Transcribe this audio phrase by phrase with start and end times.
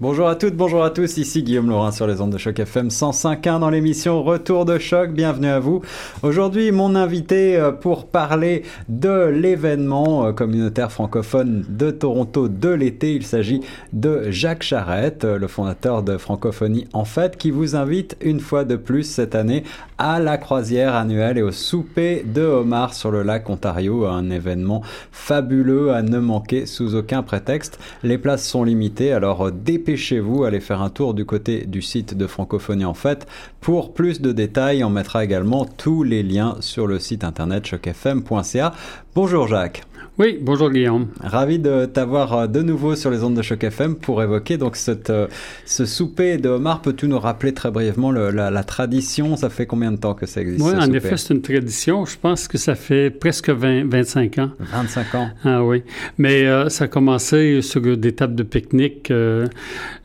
[0.00, 2.86] Bonjour à toutes, bonjour à tous, ici Guillaume Laurin sur les ondes de Choc FM
[2.86, 5.82] 105.1 dans l'émission Retour de Choc, bienvenue à vous.
[6.22, 13.14] Aujourd'hui, mon invité euh, pour parler de l'événement euh, communautaire francophone de Toronto de l'été,
[13.14, 13.60] il s'agit
[13.92, 18.62] de Jacques Charette, euh, le fondateur de Francophonie en fait, qui vous invite une fois
[18.64, 19.64] de plus cette année
[19.98, 24.80] à la croisière annuelle et au souper de homard sur le lac Ontario, un événement
[25.10, 27.80] fabuleux à ne manquer sous aucun prétexte.
[28.04, 32.14] Les places sont limitées, alors dépêchez dépêchez-vous, allez faire un tour du côté du site
[32.14, 33.26] de Francophonie en fait.
[33.62, 38.74] Pour plus de détails, on mettra également tous les liens sur le site internet chocfm.ca.
[39.20, 39.82] Bonjour Jacques.
[40.18, 41.06] Oui, bonjour Guillaume.
[41.20, 44.74] Ravi de t'avoir euh, de nouveau sur les ondes de Choc FM pour évoquer donc
[44.74, 45.28] cette, euh,
[45.64, 46.82] ce souper de homard.
[46.82, 49.36] Peux-tu nous rappeler très brièvement la, tradition?
[49.36, 52.04] Ça fait combien de temps que ça existe Oui, en effet, c'est une tradition.
[52.04, 54.50] Je pense que ça fait presque 20, 25 ans.
[54.58, 55.30] 25 ans.
[55.44, 55.84] Ah oui.
[56.18, 59.12] Mais euh, ça a commencé sur des tables de pique-nique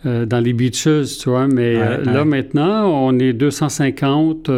[0.05, 1.47] dans les beaches, tu vois.
[1.47, 4.51] Mais là, maintenant, on est 250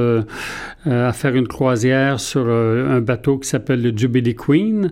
[0.86, 4.92] à faire une croisière sur un bateau qui s'appelle le Jubilee Queen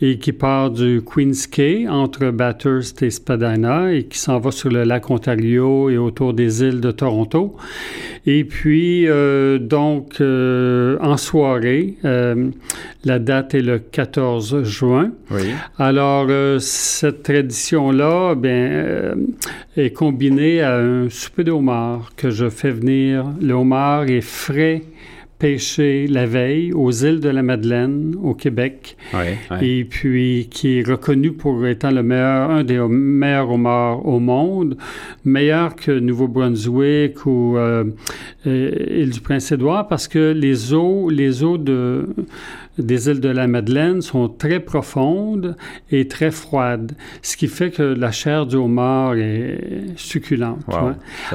[0.00, 4.70] et qui part du Queen's Quay entre Bathurst et Spadina et qui s'en va sur
[4.70, 7.56] le lac Ontario et autour des îles de Toronto.
[8.26, 12.48] Et puis, euh, donc, euh, en soirée, euh,
[13.04, 15.10] la date est le 14 juin.
[15.30, 15.50] Oui.
[15.78, 16.30] Alors,
[16.60, 19.14] cette tradition-là, bien,
[19.76, 23.26] est combinée à un souper de homard que je fais venir.
[23.42, 24.82] Le homard est frais
[25.44, 28.96] pêché la veille aux îles de la Madeleine, au Québec,
[29.60, 34.78] et puis qui est reconnu pour étant le meilleur, un des meilleurs homards au monde,
[35.22, 37.84] meilleur que Nouveau-Brunswick ou euh,
[38.46, 42.06] île du Prince-Édouard, parce que les eaux, les eaux de
[42.78, 45.56] des îles de la Madeleine sont très profondes
[45.90, 50.64] et très froides, ce qui fait que la chair du homard est succulente.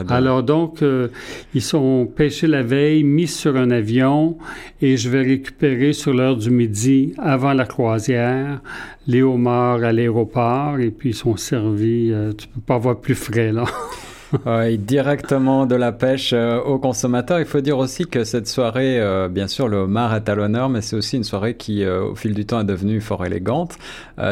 [0.10, 1.08] Alors donc, euh,
[1.54, 4.38] ils sont pêchés la veille, mis sur un avion
[4.82, 8.62] et je vais récupérer sur l'heure du midi, avant la croisière,
[9.08, 13.16] les homards à l'aéroport et puis ils sont servis, euh, tu peux pas avoir plus
[13.16, 13.66] frais là.
[14.46, 17.40] oui, directement de la pêche euh, aux consommateurs.
[17.40, 20.70] Il faut dire aussi que cette soirée, euh, bien sûr, le homard est à l'honneur,
[20.70, 23.78] mais c'est aussi une soirée qui, euh, au fil du temps, est devenue fort élégante.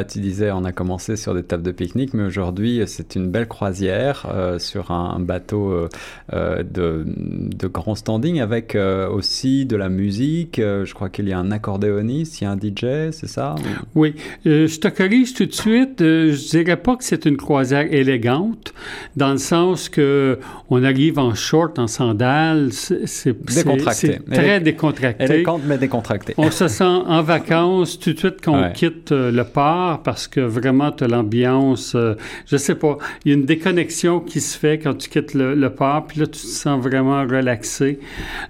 [0.09, 3.47] tu disais, on a commencé sur des tables de pique-nique, mais aujourd'hui, c'est une belle
[3.47, 4.28] croisière
[4.59, 5.88] sur un, bateau
[6.31, 8.78] de, grand standing avec
[9.12, 10.58] aussi de la musique.
[10.58, 13.56] je crois qu'il y a un accordéoniste, il y a un DJ, c'est ça?
[13.96, 14.16] Oui.
[14.46, 16.00] je te corrige tout de suite.
[16.00, 18.74] je dirais pas que c'est une croisière élégante,
[19.16, 20.39] dans le sens que
[20.69, 25.23] on arrive en short, en sandales, c'est très décontracté.
[25.23, 26.33] Élégante, mais décontracté.
[26.37, 30.41] On se sent en vacances tout de suite qu'on quitte euh, le port parce que
[30.41, 32.15] vraiment, tu as l'ambiance, euh,
[32.45, 35.69] je sais pas, il y a une déconnexion qui se fait quand tu quittes le,
[35.69, 37.99] port, puis là, tu te sens vraiment relaxé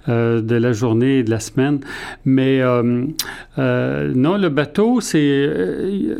[0.08, 1.80] euh, de la journée et de la semaine.
[2.24, 2.60] Mais
[3.58, 5.48] non, le bateau, c'est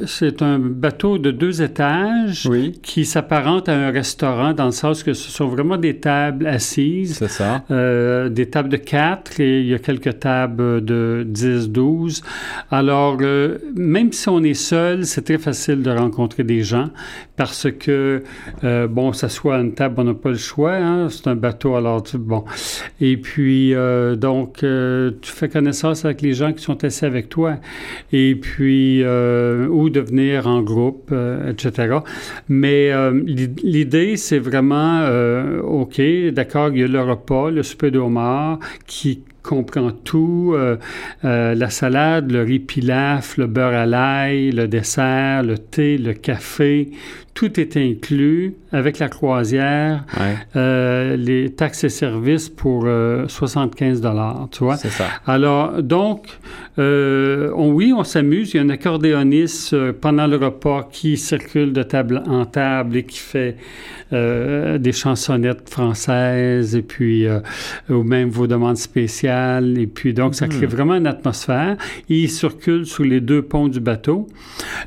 [0.07, 2.49] c'est un bateau de deux étages
[2.83, 7.17] qui s'apparente à un restaurant dans le sens que ce sont vraiment des tables assises.
[7.19, 7.65] C'est ça.
[7.71, 12.23] Euh, des tables de 4 et il y a quelques tables de 10, 12.
[12.71, 16.89] Alors, euh, même si on est seul, c'est très facile de rencontrer des gens
[17.37, 18.23] parce que,
[18.65, 20.75] euh, bon, ça soit une table, on n'a pas le choix.
[20.75, 22.45] Hein, c'est un bateau, alors, bon.
[23.01, 23.75] Et puis,
[24.17, 27.57] donc, tu fais connaissance avec les gens qui sont assis avec toi.
[28.13, 31.15] Et puis, ou de venir en groupe,
[31.49, 31.99] etc.
[32.49, 32.93] Mais
[33.63, 34.98] l'idée, c'est vraiment
[35.63, 36.01] OK,
[36.33, 37.91] d'accord, il y a le repas, le souper
[38.87, 40.77] qui comprend tout, euh,
[41.25, 46.13] euh, la salade, le riz pilaf, le beurre à l'ail, le dessert, le thé, le
[46.13, 46.91] café,
[47.33, 50.05] tout est inclus avec la croisière,
[50.57, 52.87] euh, les taxes et services pour
[53.29, 54.77] 75 dollars, tu vois.
[54.77, 55.07] C'est ça.
[55.25, 56.27] Alors, donc,
[56.77, 58.53] on, oui, on s'amuse.
[58.53, 63.05] Il y a un accordéoniste pendant le repas qui circule de table en table et
[63.05, 63.57] qui fait
[64.11, 67.25] des chansonnettes françaises et puis,
[67.89, 69.38] ou même vos demandes spéciales
[69.77, 70.71] et puis, donc, ça crée hmm.
[70.71, 71.77] vraiment une atmosphère.
[72.09, 74.27] Il circule sous les deux ponts du bateau.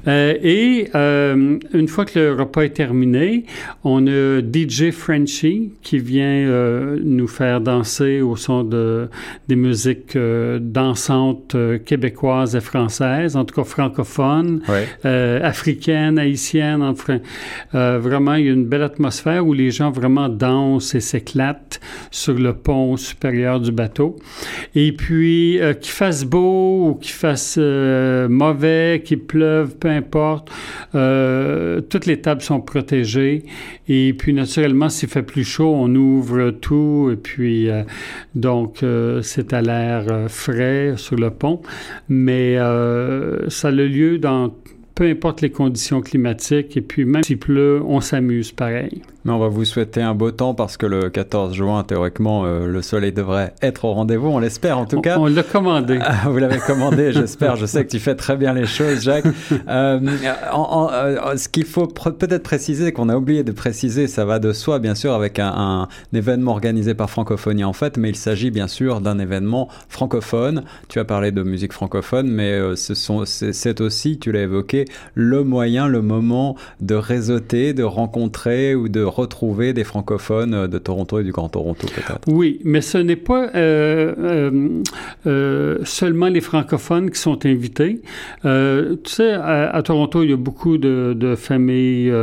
[0.07, 3.45] Euh, et euh, une fois que le repas est terminé,
[3.83, 9.09] on a DJ Frenchy qui vient euh, nous faire danser au son de,
[9.47, 10.17] des musiques
[10.59, 11.55] dansantes
[11.85, 14.61] québécoises et françaises, en tout cas francophones,
[15.03, 16.81] africaines, haïtiennes.
[16.81, 17.19] Enfin,
[17.73, 22.33] vraiment, il y a une belle atmosphère où les gens vraiment dansent et s'éclatent sur
[22.33, 24.15] le pont supérieur du bateau.
[24.75, 30.49] Et puis, euh, qu'il fasse beau ou qu'il fasse euh, mauvais, qu'il pleuve, peu importe,
[30.95, 33.43] euh, toutes les tables sont protégées.
[33.87, 37.09] Et puis, naturellement, s'il fait plus chaud, on ouvre tout.
[37.11, 37.69] Et puis,
[38.35, 38.85] donc,
[39.21, 41.61] c'est à l'air frais sur le pont.
[42.07, 42.55] Mais
[43.49, 44.53] ça a lieu dans
[44.95, 46.77] peu importe les conditions climatiques.
[46.77, 49.01] Et puis, même s'il pleut, on s'amuse pareil.
[49.23, 52.65] Mais on va vous souhaiter un beau temps parce que le 14 juin, théoriquement, euh,
[52.65, 54.29] le soleil devrait être au rendez-vous.
[54.29, 55.19] On l'espère en tout cas.
[55.19, 55.99] On l'a commandé.
[56.01, 57.55] Ah, vous l'avez commandé, j'espère.
[57.55, 59.25] Je sais que tu fais très bien les choses, Jacques.
[59.67, 64.53] Euh, euh, ce qu'il faut peut-être préciser, qu'on a oublié de préciser, ça va de
[64.53, 68.49] soi, bien sûr, avec un, un événement organisé par Francophonie en fait, mais il s'agit
[68.49, 70.63] bien sûr d'un événement francophone.
[70.89, 74.80] Tu as parlé de musique francophone, mais c'est aussi, tu l'as évoqué,
[75.13, 81.19] le moyen, le moment de réseauter, de rencontrer ou de retrouver des francophones de Toronto
[81.19, 82.21] et du Grand Toronto, peut-être.
[82.27, 84.81] Oui, mais ce n'est pas euh, euh,
[85.27, 88.01] euh, seulement les francophones qui sont invités.
[88.43, 88.49] tu
[89.05, 92.13] sais, à, Toronto, il y a beaucoup de, familles,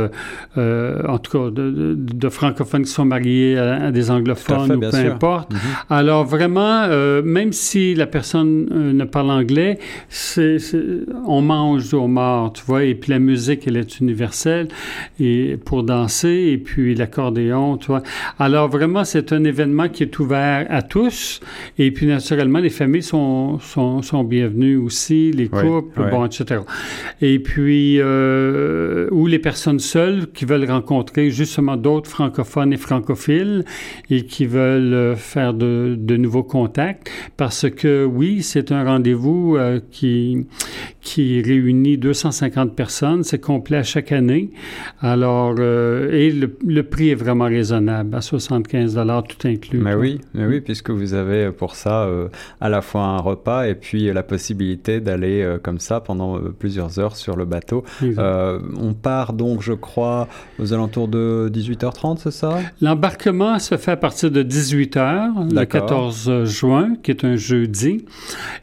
[0.57, 5.53] en tout cas, de, francophones qui sont mariés à, des anglophones ou peu importe.
[5.53, 5.59] Mhm.
[5.89, 6.87] Alors vraiment,
[7.23, 8.65] même si la personne
[8.95, 9.79] ne parle anglais,
[10.09, 10.57] c'est,
[11.25, 12.07] on mange au
[12.49, 14.69] tu vois, et puis la musique, elle est universelle
[15.19, 18.03] et pour danser, et puis puis l'accordéon, tu vois.
[18.37, 21.39] Alors vraiment, c'est un événement qui est ouvert à tous.
[21.79, 26.61] Et puis naturellement, les familles sont, sont, sont bienvenues aussi, les couples, bon, etc.
[27.21, 33.65] Et puis, euh, ou les personnes seules qui veulent rencontrer justement d'autres francophones et francophiles
[34.11, 37.09] et qui veulent euh, faire de, de nouveaux contacts.
[37.35, 40.45] Parce que oui, c'est un rendez-vous euh, qui,
[41.09, 43.23] qui réunit 250 personnes.
[43.23, 44.51] C'est complet à chaque année.
[45.01, 49.79] Alors, euh, et le, le prix est vraiment raisonnable, à 75 tout inclus.
[49.79, 52.27] Mais oui, mais oui, puisque vous avez pour ça euh,
[52.61, 56.53] à la fois un repas et puis la possibilité d'aller euh, comme ça pendant euh,
[56.57, 57.83] plusieurs heures sur le bateau.
[58.01, 60.27] on part donc, je crois,
[60.59, 62.59] aux alentours de 18h30, c'est ça?
[62.81, 68.05] L'embarquement se fait à partir de 18h, le 14 juin, qui est un jeudi,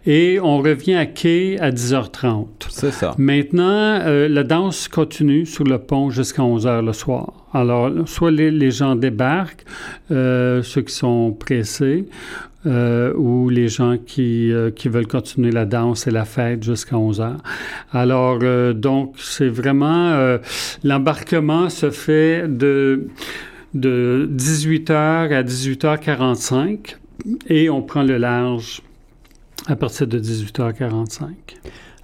[0.07, 2.36] et on revient à quai à 10h30.
[2.69, 3.15] C'est ça.
[3.19, 7.47] Maintenant, la danse continue sur le pont jusqu'à 11h le soir.
[7.57, 9.65] Alors, soit les, gens débarquent,
[10.11, 12.07] euh, ceux qui sont pressés,
[12.67, 16.99] euh, ou les gens qui, euh, qui veulent continuer la danse et la fête jusqu'à
[16.99, 17.43] 11 heures.
[17.93, 18.41] Alors,
[18.75, 20.37] donc, c'est vraiment...
[20.85, 23.09] L'embarquement se fait de,
[23.73, 24.95] de 18 h
[25.33, 26.97] à 18h45
[27.49, 28.83] et on prend le large
[29.67, 31.31] à partir de 18h45.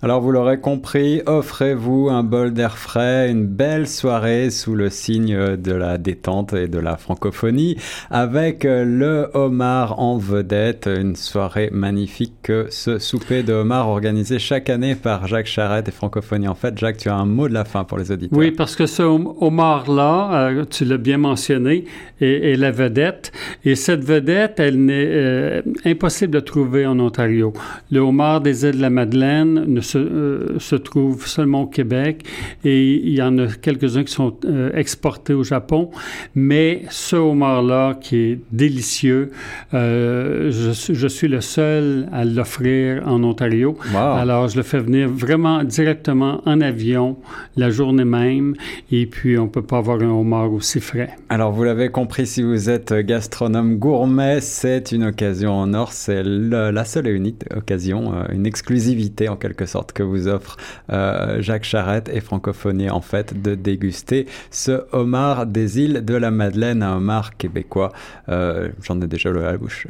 [0.05, 5.57] Alors vous l'aurez compris, offrez-vous un bol d'air frais, une belle soirée sous le signe
[5.57, 7.77] de la détente et de la francophonie
[8.11, 14.71] avec le homard en vedette, une soirée magnifique que ce souper de homard organisé chaque
[14.71, 16.49] année par Jacques Charette et Francophonie.
[16.49, 18.37] En fait, Jacques, tu as un mot de la fin pour les auditeurs.
[18.37, 21.85] Oui, parce que ce homard-là, euh, tu l'as bien mentionné,
[22.21, 23.31] est, la vedette.
[23.65, 27.53] Et cette vedette, elle n'est euh, impossible de trouver en Ontario.
[27.93, 32.25] Le homard des îles de la Madeleine ne euh, se, trouve seulement au Québec
[32.65, 35.91] et il y en a quelques-uns qui sont euh, exportés au Japon.
[36.35, 39.31] Mais ce homard-là, qui est délicieux,
[39.75, 43.77] euh, je, suis le seul à l'offrir en Ontario.
[43.95, 47.17] Alors, je le fais venir vraiment directement en avion
[47.57, 48.55] la journée même
[48.91, 51.11] et puis on peut pas avoir un homard aussi frais.
[51.29, 55.93] Alors, vous l'avez compris, si vous êtes gastronome gourmet, c'est une occasion en or.
[55.93, 60.57] C'est la seule et unique occasion, une exclusivité en quelque sorte que vous offre
[60.91, 66.31] euh, Jacques Charette et Francophonie en fait de déguster ce homard des îles de la
[66.31, 67.93] Madeleine, un homard québécois.
[68.29, 69.89] Euh, j'en ai déjà le à la bouche.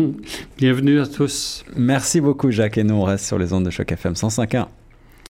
[0.56, 1.64] Bienvenue à tous.
[1.76, 4.66] Merci beaucoup Jacques et nous on reste sur les ondes de choc FM 105.1.